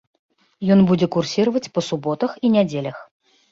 Ён 0.75 0.79
будзе 0.91 1.09
курсіраваць 1.17 1.71
па 1.77 1.81
суботах 1.91 2.35
і 2.45 2.53
нядзелях. 2.57 2.97